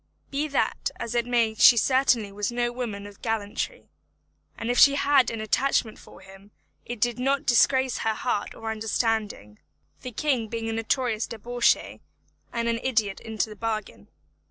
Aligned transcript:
Be 0.31 0.47
that 0.47 0.89
as 0.99 1.13
it 1.13 1.27
may 1.27 1.53
she 1.53 1.77
certainly 1.77 2.31
was 2.31 2.51
no 2.51 2.69
a 2.69 2.73
woman 2.73 3.05
of 3.05 3.21
gallantry, 3.21 3.91
and 4.57 4.71
if 4.71 4.79
she 4.79 4.95
had 4.95 5.29
an 5.29 5.39
attachment 5.41 5.99
for 5.99 6.21
him 6.21 6.49
it 6.87 6.99
did 6.99 7.19
not 7.19 7.45
disgrace 7.45 7.99
her 7.99 8.15
heart 8.15 8.55
or 8.55 8.71
understanding, 8.71 9.59
the 10.01 10.11
king 10.11 10.47
being 10.47 10.67
a 10.69 10.73
notorious 10.73 11.27
debauchee 11.27 12.01
and 12.51 12.67
an 12.67 12.79
idiot 12.81 13.19
into 13.19 13.47
the 13.47 13.55
bargain. 13.55 14.09